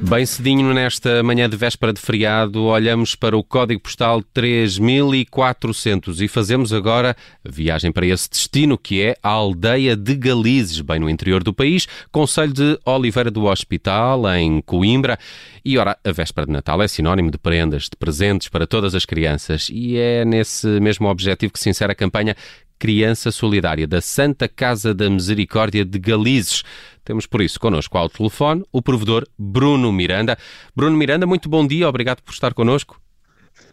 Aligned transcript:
Bem 0.00 0.24
cedinho 0.24 0.72
nesta 0.72 1.22
manhã 1.22 1.50
de 1.50 1.56
véspera 1.56 1.92
de 1.92 2.00
feriado, 2.00 2.64
olhamos 2.64 3.14
para 3.14 3.36
o 3.36 3.42
código 3.42 3.80
postal 3.80 4.22
3400 4.22 6.22
e 6.22 6.28
fazemos 6.28 6.72
agora 6.72 7.16
viagem 7.44 7.90
para 7.90 8.06
esse 8.06 8.30
destino 8.30 8.78
que 8.78 9.02
é 9.02 9.16
a 9.22 9.28
aldeia 9.28 9.96
de 9.96 10.14
Galizes, 10.14 10.80
bem 10.80 11.00
no 11.00 11.10
interior 11.10 11.42
do 11.42 11.52
país, 11.52 11.86
Conselho 12.12 12.52
de 12.52 12.78
Oliveira 12.86 13.30
do 13.30 13.46
Hospital, 13.46 14.32
em 14.34 14.62
Coimbra. 14.62 15.18
E 15.64 15.76
ora, 15.76 15.98
a 16.02 16.12
véspera 16.12 16.46
de 16.46 16.52
Natal 16.52 16.80
é 16.80 16.88
sinónimo 16.88 17.30
de 17.30 17.36
prendas, 17.36 17.84
de 17.84 17.96
presentes 17.98 18.48
para 18.48 18.66
todas 18.66 18.94
as 18.94 19.04
crianças 19.04 19.68
e 19.70 19.98
é 19.98 20.24
nesse 20.24 20.66
mesmo 20.80 21.08
objetivo 21.08 21.52
que 21.52 21.60
se 21.60 21.68
insere 21.68 21.92
a 21.92 21.96
campanha 21.96 22.34
Criança 22.78 23.30
Solidária 23.32 23.86
da 23.86 24.00
Santa 24.00 24.48
Casa 24.48 24.94
da 24.94 25.10
Misericórdia 25.10 25.84
de 25.84 25.98
Galizes. 25.98 26.62
Temos 27.04 27.26
por 27.26 27.40
isso 27.40 27.58
connosco 27.58 27.96
ao 27.98 28.08
telefone 28.08 28.64
o 28.70 28.80
provedor 28.80 29.26
Bruno 29.38 29.92
Miranda. 29.92 30.38
Bruno 30.76 30.96
Miranda, 30.96 31.26
muito 31.26 31.48
bom 31.48 31.66
dia, 31.66 31.88
obrigado 31.88 32.22
por 32.22 32.32
estar 32.32 32.54
connosco. 32.54 33.00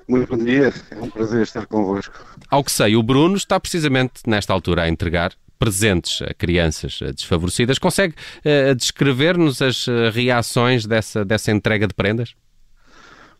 Muito 0.07 0.35
bom 0.35 0.43
dia, 0.43 0.73
é 0.91 0.95
um 1.01 1.09
prazer 1.09 1.43
estar 1.43 1.65
convosco. 1.65 2.13
Ao 2.49 2.63
que 2.63 2.71
sei, 2.71 2.95
o 2.95 3.03
Bruno 3.03 3.35
está 3.35 3.59
precisamente 3.59 4.21
nesta 4.25 4.53
altura 4.53 4.83
a 4.83 4.89
entregar 4.89 5.33
presentes 5.57 6.21
a 6.21 6.33
crianças 6.33 6.99
desfavorecidas. 7.15 7.79
Consegue 7.79 8.13
uh, 8.13 8.75
descrever-nos 8.75 9.61
as 9.61 9.87
uh, 9.87 10.09
reações 10.13 10.85
dessa, 10.85 11.25
dessa 11.25 11.51
entrega 11.51 11.87
de 11.87 11.93
prendas? 11.93 12.35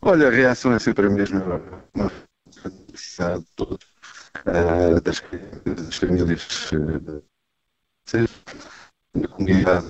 Olha, 0.02 0.28
a 0.28 0.30
reação 0.30 0.72
é 0.72 0.78
sempre 0.78 1.06
a 1.06 1.10
mesma. 1.10 1.60
Uma 1.94 2.10
felicidade 2.62 3.40
de 3.40 3.46
todos 3.56 3.95
das, 4.44 5.22
das, 5.64 5.96
famílias 5.96 6.72
uh, 6.72 7.22
da 9.14 9.28
comunidade 9.28 9.88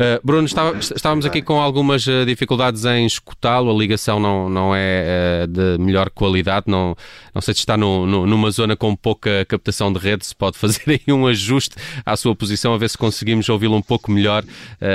Uh, 0.00 0.18
Bruno, 0.24 0.46
estávamos 0.46 1.26
aqui 1.26 1.42
com 1.42 1.60
algumas 1.60 2.06
uh, 2.06 2.24
dificuldades 2.24 2.86
em 2.86 3.04
escutá-lo, 3.04 3.70
a 3.70 3.74
ligação 3.78 4.18
não, 4.18 4.48
não 4.48 4.74
é 4.74 5.44
uh, 5.44 5.46
de 5.46 5.76
melhor 5.78 6.08
qualidade, 6.08 6.64
não, 6.68 6.96
não 7.34 7.42
sei 7.42 7.52
se 7.52 7.60
está 7.60 7.76
no, 7.76 8.06
no, 8.06 8.26
numa 8.26 8.50
zona 8.50 8.74
com 8.74 8.96
pouca 8.96 9.44
captação 9.44 9.92
de 9.92 9.98
rede, 9.98 10.24
se 10.24 10.34
pode 10.34 10.56
fazer 10.56 10.80
aí 11.06 11.12
um 11.12 11.26
ajuste 11.26 11.76
à 12.06 12.16
sua 12.16 12.34
posição, 12.34 12.72
a 12.72 12.78
ver 12.78 12.88
se 12.88 12.96
conseguimos 12.96 13.46
ouvi-lo 13.50 13.76
um 13.76 13.82
pouco 13.82 14.10
melhor 14.10 14.42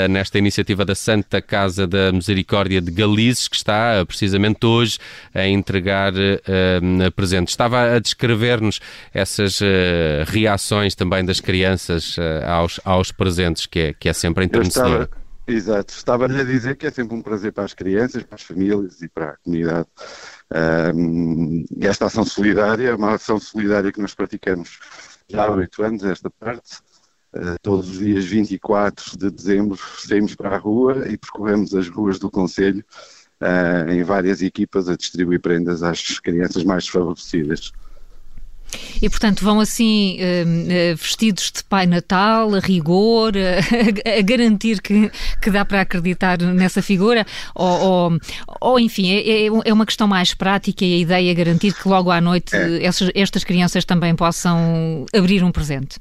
nesta 0.09 0.39
iniciativa 0.39 0.83
da 0.83 0.95
Santa 0.95 1.39
Casa 1.41 1.85
da 1.85 2.11
Misericórdia 2.11 2.81
de 2.81 2.89
Galizes, 2.89 3.47
que 3.47 3.55
está 3.55 4.03
precisamente 4.07 4.65
hoje 4.65 4.97
a 5.33 5.47
entregar 5.47 6.13
presentes. 7.15 7.53
Estava 7.53 7.95
a 7.95 7.99
descrever-nos 7.99 8.79
essas 9.13 9.59
reações 10.27 10.95
também 10.95 11.23
das 11.23 11.39
crianças 11.39 12.15
aos, 12.47 12.79
aos 12.83 13.11
presentes, 13.11 13.65
que 13.65 13.79
é, 13.79 13.93
que 13.93 14.09
é 14.09 14.13
sempre 14.13 14.45
enternecedor. 14.95 15.25
Exato, 15.47 15.93
estava-lhe 15.93 16.41
a 16.41 16.43
dizer 16.43 16.75
que 16.75 16.87
é 16.87 16.91
sempre 16.91 17.15
um 17.15 17.21
prazer 17.21 17.53
para 17.53 17.65
as 17.65 17.73
crianças, 17.73 18.23
para 18.23 18.35
as 18.35 18.41
famílias 18.41 19.01
e 19.03 19.07
para 19.07 19.31
a 19.31 19.37
comunidade. 19.37 19.87
Um, 20.95 21.63
esta 21.81 22.05
ação 22.07 22.25
solidária 22.25 22.89
é 22.89 22.95
uma 22.95 23.13
ação 23.13 23.39
solidária 23.39 23.91
que 23.91 24.01
nós 24.01 24.15
praticamos 24.15 24.79
já 25.29 25.45
há 25.45 25.51
oito 25.51 25.83
anos, 25.83 26.03
esta 26.03 26.31
parte. 26.31 26.79
Uh, 27.31 27.57
todos 27.61 27.89
os 27.89 27.99
dias 27.99 28.25
24 28.25 29.19
de 29.19 29.29
dezembro 29.29 29.77
saímos 29.99 30.33
para 30.33 30.55
a 30.55 30.57
rua 30.57 31.07
e 31.07 31.17
percorremos 31.17 31.75
as 31.75 31.89
ruas 31.89 32.17
do 32.17 32.31
Conselho 32.31 32.83
uh, 33.41 33.91
em 33.91 34.01
várias 34.03 34.41
equipas 34.41 34.89
a 34.89 34.95
distribuir 34.95 35.41
prendas 35.41 35.83
às 35.83 36.19
crianças 36.19 36.63
mais 36.63 36.85
desfavorecidas. 36.85 37.71
E, 39.01 39.09
portanto, 39.09 39.43
vão 39.43 39.59
assim 39.59 40.17
uh, 40.19 40.95
vestidos 40.95 41.51
de 41.51 41.63
Pai 41.63 41.85
Natal, 41.85 42.53
a 42.55 42.59
rigor, 42.59 43.33
a, 43.37 44.21
garantir 44.21 44.81
que, 44.81 45.11
que 45.41 45.51
dá 45.51 45.63
para 45.63 45.81
acreditar 45.81 46.41
nessa 46.41 46.81
figura? 46.81 47.25
Ou, 47.53 47.79
ou, 47.79 48.19
ou 48.61 48.79
enfim, 48.79 49.11
é, 49.11 49.45
é, 49.45 49.47
é 49.65 49.73
uma 49.73 49.85
questão 49.85 50.07
mais 50.07 50.33
prática 50.33 50.83
e 50.83 50.95
a 50.95 50.97
ideia 50.97 51.31
é 51.31 51.33
garantir 51.33 51.73
que 51.73 51.87
logo 51.87 52.11
à 52.11 52.19
noite 52.19 52.55
é. 52.55 52.85
estas, 52.85 53.09
estas 53.13 53.43
crianças 53.43 53.85
também 53.85 54.15
possam 54.15 55.05
abrir 55.13 55.43
um 55.43 55.51
presente? 55.51 55.99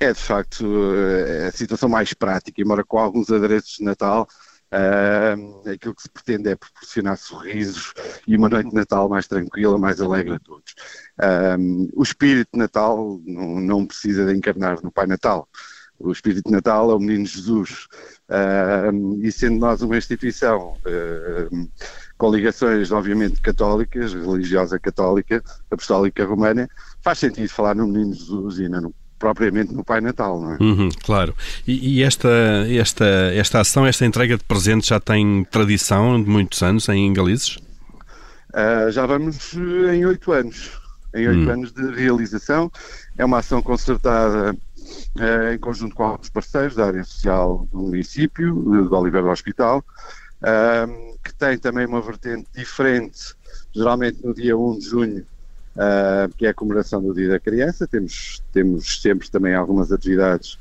É, 0.00 0.12
de 0.12 0.18
facto, 0.18 0.64
eh, 0.94 1.46
a 1.48 1.52
situação 1.52 1.88
mais 1.88 2.12
prática, 2.12 2.60
embora 2.60 2.84
com 2.84 2.98
alguns 2.98 3.30
adereços 3.30 3.76
de 3.78 3.84
Natal, 3.84 4.28
Uh, 4.74 5.70
aquilo 5.70 5.94
que 5.94 6.02
se 6.02 6.08
pretende 6.08 6.48
é 6.48 6.56
proporcionar 6.56 7.16
sorrisos 7.16 7.94
e 8.26 8.36
uma 8.36 8.48
noite 8.48 8.70
de 8.70 8.74
Natal 8.74 9.08
mais 9.08 9.28
tranquila, 9.28 9.78
mais 9.78 10.00
alegre 10.00 10.34
a 10.34 10.38
todos. 10.40 10.74
Uh, 11.16 11.88
o 11.94 12.02
espírito 12.02 12.48
de 12.52 12.58
Natal 12.58 13.20
não, 13.24 13.60
não, 13.60 13.86
precisa 13.86 14.26
de 14.26 14.36
encarnar 14.36 14.82
no 14.82 14.90
Pai 14.90 15.06
Natal. 15.06 15.48
O 15.96 16.10
espírito 16.10 16.46
de 16.46 16.52
Natal 16.52 16.90
é 16.90 16.94
o 16.94 16.98
Menino 16.98 17.24
Jesus. 17.24 17.86
Uh, 18.28 19.22
e 19.22 19.30
sendo 19.30 19.60
nós 19.60 19.80
uma 19.80 19.96
instituição 19.96 20.76
com 22.18 22.34
ligações, 22.34 22.90
obviamente, 22.90 23.40
católicas, 23.40 24.12
religiosa 24.12 24.76
católica, 24.80 25.40
apostólica 25.70 26.24
romana, 26.24 26.68
faz 27.00 27.20
sentido 27.20 27.48
falar 27.48 27.76
no 27.76 27.86
Menino 27.86 28.12
Jesus 28.12 28.58
e 28.58 28.68
não 28.68 28.80
no 28.80 28.94
propriamente 29.18 29.72
no 29.72 29.84
Pai 29.84 30.00
Natal, 30.00 30.40
não 30.40 30.52
é? 30.52 30.56
Uhum, 30.60 30.88
claro. 31.02 31.34
E, 31.66 31.98
e, 31.98 32.02
esta, 32.02 32.28
esta, 32.68 33.04
esta 33.34 33.60
ação, 33.60 33.86
esta 33.86 34.04
entrega 34.04 34.36
de 34.36 34.44
presentes 34.44 34.88
já 34.88 35.00
tem 35.00 35.44
tradição 35.50 36.22
de 36.22 36.28
muitos 36.28 36.62
anos 36.62 36.88
em 36.88 37.12
Galizes? 37.12 37.56
Uh, 38.50 38.90
já 38.90 39.06
vamos 39.06 39.54
em 39.54 40.04
oito 40.04 40.32
anos. 40.32 40.72
Em 41.14 41.28
oito 41.28 41.48
hum. 41.48 41.52
anos 41.52 41.72
de 41.72 41.90
realização. 41.92 42.70
É 43.16 43.24
uma 43.24 43.38
ação 43.38 43.62
concertada 43.62 44.52
uh, 44.52 45.54
em 45.54 45.58
conjunto 45.58 45.94
com 45.94 46.04
alguns 46.04 46.28
parceiros 46.28 46.74
da 46.74 46.86
área 46.86 47.04
social 47.04 47.68
do 47.72 47.78
município, 47.78 48.54
do 48.54 48.96
Oliveira 48.96 49.26
do 49.26 49.32
Hospital, 49.32 49.84
uh, 50.42 51.18
que 51.22 51.34
tem 51.34 51.58
também 51.58 51.86
uma 51.86 52.00
vertente 52.00 52.46
diferente, 52.54 53.34
geralmente 53.74 54.24
no 54.24 54.34
dia 54.34 54.56
1 54.56 54.78
de 54.78 54.84
junho, 54.84 55.26
uh, 55.76 56.32
que 56.36 56.46
é 56.46 56.50
a 56.50 56.54
comemoração 56.54 57.02
do 57.02 57.14
Dia 57.14 57.28
da 57.28 57.40
Criança. 57.40 57.86
Temos, 57.86 58.42
temos 58.52 59.00
sempre 59.00 59.30
também 59.30 59.54
algumas 59.54 59.92
atividades 59.92 60.54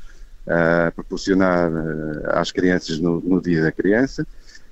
uh, 0.47 0.88
a 0.88 0.91
proporcionar 0.91 1.72
uh, 1.72 2.29
às 2.31 2.51
crianças 2.51 3.00
no, 3.00 3.19
no, 3.22 3.41
Dia 3.41 3.63
da 3.63 3.72
Criança. 3.72 4.25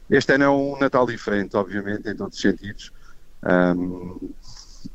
Este 0.10 0.34
ano 0.34 0.44
é 0.44 0.50
um 0.50 0.80
Natal 0.80 1.06
diferente, 1.06 1.56
obviamente, 1.56 2.10
em 2.10 2.16
todos 2.16 2.36
os 2.36 2.42
sentidos. 2.42 2.92
Um, 3.44 4.30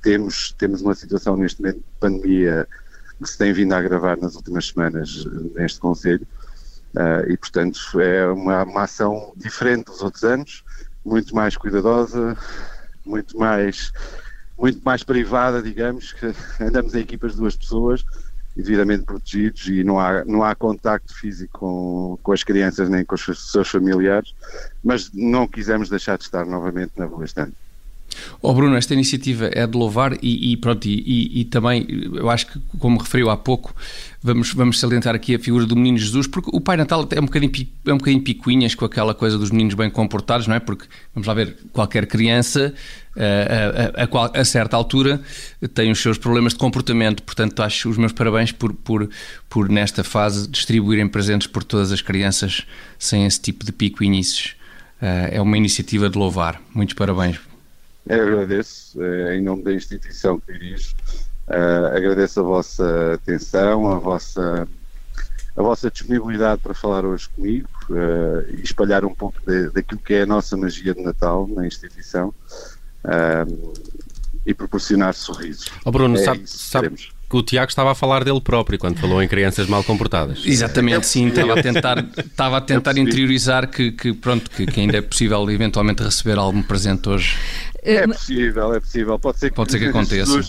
temos, 0.03 0.53
temos 0.59 0.83
uma 0.83 0.95
situação 0.95 1.37
neste 1.37 1.61
momento 1.61 1.79
de 1.79 1.85
pandemia 1.99 2.69
que 3.19 3.29
se 3.29 3.39
tem 3.39 3.53
vindo 3.53 3.73
a 3.73 3.79
agravar 3.79 4.19
nas 4.21 4.35
últimas 4.35 4.69
semanas 4.69 5.25
neste 5.55 5.81
Conselho. 5.81 6.27
Uh, 6.95 7.31
e, 7.31 7.37
portanto, 7.37 7.79
é 8.01 8.27
uma, 8.27 8.63
uma, 8.65 8.83
ação 8.83 9.33
diferente 9.37 9.87
dos 9.87 10.03
outros 10.03 10.25
anos, 10.25 10.65
muito 11.05 11.35
mais 11.35 11.57
cuidadosa, 11.57 12.37
muito 13.05 13.39
mais 13.39 13.93
muito 14.59 14.81
mais 14.85 15.03
privada, 15.03 15.63
digamos, 15.63 16.13
que 16.13 16.27
andamos 16.61 16.95
em 16.95 17.01
equipas 17.01 17.33
de 17.33 17.39
duas 17.39 17.57
pessoas 17.57 18.05
e 18.57 18.63
devidamente 18.63 19.05
protegidos 19.05 19.69
e 19.69 19.85
não 19.85 20.01
há, 20.01 20.25
não 20.25 20.43
há 20.43 20.55
contacto 20.55 21.15
físico 21.15 21.59
com, 21.59 22.19
com 22.23 22.33
as 22.33 22.43
crianças 22.43 22.89
nem 22.89 23.05
com 23.05 23.15
os 23.15 23.51
seus 23.51 23.69
familiares, 23.69 24.35
mas 24.83 25.11
não 25.13 25.47
quisemos 25.47 25.91
deixar 25.91 26.17
de 26.17 26.25
estar 26.25 26.47
novamente 26.47 26.93
na 26.97 27.05
rua 27.05 27.25
este 27.25 27.41
ano. 27.41 27.53
Oh 28.41 28.55
Bruno, 28.55 28.77
esta 28.77 28.95
iniciativa 28.95 29.51
é 29.53 29.67
de 29.67 29.77
louvar 29.77 30.17
e, 30.23 30.53
e 30.53 30.57
pronto, 30.57 30.87
e, 30.87 31.03
e, 31.07 31.41
e, 31.41 31.45
também 31.45 31.87
eu 32.15 32.29
acho 32.31 32.47
que, 32.47 32.61
como 32.79 32.99
referiu 32.99 33.31
há 33.31 33.37
pouco, 33.37 33.75
vamos, 34.23 34.53
vamos 34.53 34.79
salientar 34.79 35.15
aqui 35.15 35.35
a 35.35 35.39
figura 35.39 35.67
do 35.67 35.75
Menino 35.77 35.99
Jesus, 35.99 36.27
porque 36.27 36.51
o 36.53 36.61
Pai 36.61 36.77
Natal 36.77 37.07
é 37.11 37.21
um 37.21 37.25
bocadinho, 37.27 37.53
é 37.87 37.93
um 37.93 37.99
bocadinho 37.99 38.23
picuinhas 38.23 38.75
com 38.75 38.85
aquela 38.85 39.15
coisa 39.15 39.39
dos 39.39 39.51
meninos 39.51 39.75
bem 39.75 39.91
comportados, 39.91 40.47
não 40.47 40.55
é? 40.55 40.61
Porque, 40.61 40.87
vamos 41.15 41.27
lá 41.27 41.35
ver, 41.35 41.57
qualquer 41.73 42.07
criança 42.07 42.75
eh, 43.17 43.93
a, 43.97 44.03
a, 44.03 44.27
a, 44.27 44.41
a 44.41 44.45
certa 44.45 44.77
altura 44.77 45.23
tem 45.73 45.91
os 45.91 45.99
seus 45.99 46.19
problemas 46.19 46.53
de 46.53 46.59
comportamento, 46.59 47.23
portanto 47.23 47.63
acho 47.63 47.89
os 47.89 47.97
meus 47.97 48.13
parabéns 48.13 48.53
por, 48.53 48.75
por, 48.75 49.09
por 49.49 49.71
nesta 49.71 50.05
fase 50.05 50.47
distribuírem 50.47 51.09
presentes 51.09 51.47
por 51.47 51.65
todas 51.65 51.91
as 51.93 52.03
crianças 52.03 52.67
sem 52.99 53.25
esse 53.25 53.41
tipo 53.41 53.65
de 53.65 53.73
picuinices. 53.73 54.55
Eh, 55.01 55.31
é 55.35 55.41
uma 55.41 55.57
iniciativa 55.57 56.09
de 56.09 56.19
louvar. 56.19 56.61
Muitos 56.75 56.95
parabéns. 56.95 57.39
Eu 58.09 58.23
agradeço, 58.23 59.03
eh, 59.03 59.37
em 59.37 59.43
nome 59.43 59.65
da 59.65 59.73
instituição 59.73 60.39
que 60.39 60.53
dirijo, 60.53 60.95
uh, 61.49 61.87
agradeço 61.97 62.39
a 62.39 62.43
vossa 62.45 63.15
atenção, 63.15 63.91
a 63.91 63.99
vossa, 63.99 64.69
a 65.57 65.63
vossa 65.63 65.91
disponibilidade 65.91 66.63
para 66.63 66.73
falar 66.73 67.05
hoje 67.05 67.29
comigo 67.31 67.69
uh, 67.91 68.49
e 68.57 68.63
espalhar 68.63 69.05
um 69.05 69.13
pouco 69.13 69.41
de, 69.45 69.71
daquilo 69.71 70.01
que 70.01 70.15
é 70.15 70.23
a 70.23 70.27
nossa 70.27 70.57
magia 70.57 70.95
de 70.95 71.03
Natal 71.03 71.49
na 71.49 71.67
instituição 71.67 72.33
e 74.45 74.53
proporcionar 74.55 75.15
sorrisos. 75.15 75.67
Oh 75.85 75.91
Bruno, 75.93 76.17
é 76.17 76.25
sabe, 76.25 76.43
sabe 76.47 77.16
que 77.29 77.37
o 77.37 77.43
Tiago 77.43 77.69
estava 77.69 77.93
a 77.93 77.95
falar 77.95 78.23
dele 78.23 78.41
próprio 78.41 78.79
quando 78.79 78.99
falou 78.99 79.23
em 79.23 79.29
crianças 79.29 79.67
mal 79.69 79.83
comportadas. 79.83 80.43
Exatamente, 80.45 81.07
sim, 81.07 81.27
estava 81.29 81.59
a 81.59 81.63
tentar, 81.63 82.07
estava 82.19 82.57
a 82.59 82.61
tentar 82.61 82.97
interiorizar 82.99 83.69
que, 83.69 83.93
que 83.93 84.13
pronto, 84.13 84.51
que, 84.51 84.67
que, 84.67 84.81
ainda 84.81 84.99
é 84.99 85.03
possível 85.03 85.49
eventualmente 85.51 86.03
receber 86.03 86.39
algum 86.39 86.63
presente 86.63 87.09
hoje. 87.09 87.37
É 87.83 88.07
possível, 88.07 88.75
é 88.75 88.81
possível. 88.81 89.19
Pode 89.19 89.39
ser 89.39 89.51
que, 89.51 89.57
Pode 89.57 89.73
ser 89.73 89.79
que 89.79 89.87
aconteça. 89.87 90.41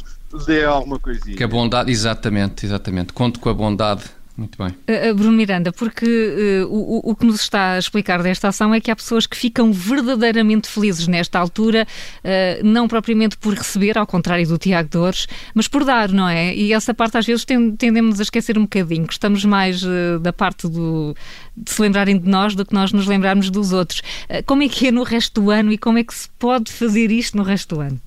dê 0.46 0.64
alguma 0.64 1.00
coisinha. 1.00 1.36
Que 1.36 1.44
a 1.44 1.48
bondade, 1.48 1.92
exatamente, 1.92 2.66
exatamente. 2.66 3.14
Conto 3.14 3.40
com 3.40 3.50
a 3.50 3.54
bondade 3.54 4.04
Muito 4.38 4.56
bem. 4.56 4.68
Uh, 4.68 5.16
Bruno 5.16 5.36
Miranda, 5.36 5.74
porque 5.74 6.06
uh, 6.06 6.68
o, 6.72 7.10
o, 7.10 7.16
que 7.16 7.26
nos 7.26 7.42
está 7.42 7.72
a 7.72 7.80
explicar 7.80 8.22
desta 8.22 8.48
ação 8.48 8.72
é 8.72 8.80
que 8.80 8.92
há 8.92 8.96
pessoas 8.96 9.26
que 9.26 9.36
ficam 9.36 9.74
verdadeiramente 9.74 10.68
felizes 10.68 11.08
nesta 11.08 11.40
altura, 11.40 11.88
uh, 12.24 12.64
não 12.64 12.88
propriamente 12.88 13.36
por 13.36 13.56
receber, 13.56 13.98
ao 13.98 14.06
contrário 14.06 14.48
do 14.48 14.60
Tiago 14.60 14.90
Dores, 14.90 15.28
mas 15.56 15.68
por 15.68 15.84
dar, 15.84 16.10
não 16.10 16.30
é? 16.30 16.56
E 16.56 16.72
essa 16.72 16.94
parte 16.94 17.18
às 17.18 17.26
vezes 17.26 17.44
tendemos 17.46 18.20
a 18.20 18.24
esquecer 18.24 18.60
um 18.60 18.62
bocadinho, 18.62 19.08
que 19.08 19.14
estamos 19.14 19.44
mais 19.44 19.82
da 20.22 20.32
parte 20.32 20.68
do, 20.68 21.16
de 21.56 21.72
se 21.72 21.82
lembrarem 21.82 22.20
de 22.20 22.30
nós 22.30 22.54
do 22.54 22.64
que 22.64 22.76
nós 22.76 22.94
nos 22.94 23.08
lembrarmos 23.08 23.50
dos 23.50 23.74
outros. 23.74 24.04
como 24.46 24.62
é 24.62 24.70
que 24.70 24.88
é 24.88 24.92
no 24.92 25.02
resto 25.02 25.42
do 25.42 25.50
ano 25.50 25.72
e 25.72 25.78
como 25.80 25.98
é 25.98 26.04
que 26.04 26.14
se 26.14 26.30
pode 26.38 26.72
fazer 26.72 27.10
isto 27.10 27.36
no 27.36 27.44
resto 27.44 27.76
do 27.76 27.82
ano? 27.82 28.00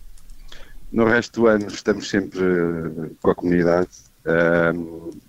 No 0.93 1.07
resto 1.07 1.41
do 1.41 1.47
ano 1.49 1.67
estamos 1.67 2.09
sempre 2.09 2.41
com 3.21 3.31
a 3.31 3.35
comunidade 3.35 3.89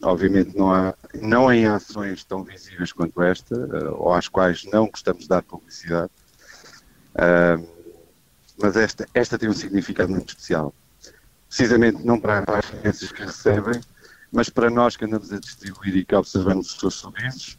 obviamente 0.02 0.58
não, 0.58 0.72
há, 0.74 0.94
não 1.22 1.52
em 1.52 1.66
ações 1.66 2.24
tão 2.24 2.44
visíveis 2.44 2.92
quanto 2.92 3.22
esta, 3.22 3.56
uh, 3.56 3.96
ou 3.96 4.14
às 4.14 4.28
quais 4.28 4.66
não 4.66 4.88
gostamos 4.88 5.24
de 5.24 5.30
dar 5.30 5.42
publicidade, 5.44 6.12
uh, 7.16 7.68
mas 8.58 8.76
esta, 8.76 9.08
esta 9.14 9.38
tem 9.38 9.50
um 9.50 9.54
significado 9.54 10.12
muito 10.12 10.30
especial. 10.30 10.74
Precisamente 11.48 12.06
não 12.06 12.20
para, 12.20 12.44
as 12.48 12.70
crianças 12.70 13.12
que 13.12 13.24
recebem, 13.24 13.82
mas 14.32 14.50
para 14.50 14.70
nós 14.70 14.96
que 14.96 15.06
andamos 15.06 15.32
a 15.34 15.40
distribuir 15.40 15.98
e 15.98 16.06
que 16.06 16.16
observamos 16.16 16.72
os 16.72 16.80
seus 16.80 16.96
sorrisos, 16.96 17.58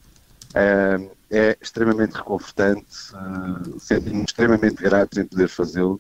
uh, 0.50 1.11
é 1.31 1.56
extremamente 1.61 2.14
reconfortante, 2.14 2.85
uh, 3.14 3.81
sentimos 3.81 4.25
extremamente 4.28 4.82
gratos 4.82 5.19
em 5.19 5.25
poder 5.25 5.49
fazê-lo 5.49 5.99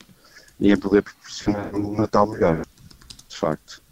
e 0.60 0.70
em 0.70 0.76
poder 0.76 1.02
proporcionar 1.02 1.74
um 1.74 1.96
Natal 1.96 2.26
melhor, 2.26 2.62
de 3.28 3.36
facto. 3.36 3.82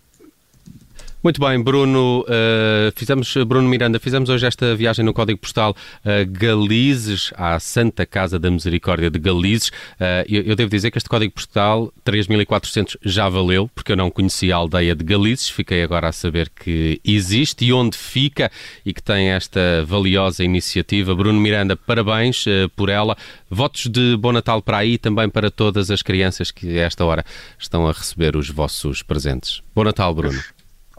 Muito 1.23 1.39
bem, 1.39 1.63
Bruno, 1.63 2.21
uh, 2.23 2.91
fizemos, 2.97 3.35
Bruno 3.47 3.69
Miranda, 3.69 4.01
fizemos 4.01 4.31
hoje 4.31 4.47
esta 4.47 4.75
viagem 4.75 5.05
no 5.05 5.13
Código 5.13 5.39
Postal 5.39 5.73
uh, 5.73 6.27
Galizes, 6.27 7.31
à 7.37 7.61
Santa 7.61 8.07
Casa 8.07 8.39
da 8.39 8.51
Misericórdia 8.51 9.11
de 9.11 9.19
Galizes. 9.19 9.69
Uh, 9.69 10.25
eu, 10.27 10.43
eu, 10.45 10.57
devo 10.57 10.71
dizer 10.71 10.91
que 10.91 10.97
este 10.97 11.11
Código 11.11 11.35
Postal 11.35 11.93
3400 12.05 12.97
já 13.05 13.29
valeu, 13.29 13.71
porque 13.75 13.93
eu 13.93 13.97
não 13.97 14.11
conhecia 14.11 14.55
a 14.55 14.59
aldeia 14.59 14.95
de 14.95 15.05
Galizes, 15.05 15.51
fiquei 15.51 15.83
agora 15.83 16.09
a 16.09 16.13
saber 16.13 16.49
que 16.49 16.99
existe 17.05 17.67
e 17.67 17.73
onde 17.75 17.99
fica 17.99 18.51
e 18.83 18.95
que 18.95 19.03
tem 19.03 19.29
esta 19.29 19.85
valiosa 19.85 20.43
iniciativa. 20.43 21.15
Bruno 21.15 21.39
Miranda, 21.39 21.77
parabéns 21.77 22.47
uh, 22.47 22.67
por 22.75 22.89
ela. 22.89 23.15
Votos 23.51 23.89
de 23.89 24.17
Bom 24.17 24.33
Natal 24.33 24.63
para 24.63 24.79
aí 24.79 24.97
também 24.97 25.29
para 25.29 25.51
todas 25.51 25.91
as 25.91 26.01
crianças 26.01 26.51
que 26.51 26.79
a 26.79 26.87
esta 26.87 27.05
hora 27.05 27.23
estão 27.59 27.87
a 27.87 27.93
receber 27.93 28.37
os 28.37 28.49
vossos 28.49 29.03
presentes. 29.03 29.63
Bom 29.75 29.85
Natal, 29.85 30.15
Bruno. 30.15 30.41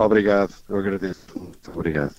Obrigado, 0.02 0.54
eu 0.68 0.78
agradeço. 0.78 1.28
Muito 1.36 1.72
obrigado. 1.72 2.16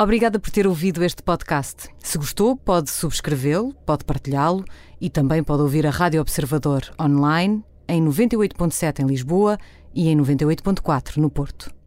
Obrigada 0.00 0.38
por 0.38 0.50
ter 0.50 0.64
ouvido 0.64 1.02
este 1.02 1.24
podcast. 1.24 1.88
Se 1.98 2.16
gostou, 2.16 2.56
pode 2.56 2.88
subscrevê-lo, 2.90 3.74
pode 3.84 4.04
partilhá-lo 4.04 4.64
e 5.00 5.10
também 5.10 5.42
pode 5.42 5.62
ouvir 5.62 5.84
a 5.84 5.90
Rádio 5.90 6.20
Observador 6.20 6.82
online 7.00 7.64
em 7.88 8.04
98.7 8.04 9.00
em 9.00 9.06
Lisboa 9.06 9.58
e 9.98 10.08
em 10.08 10.16
98.4 10.16 11.16
no 11.16 11.28
Porto. 11.28 11.77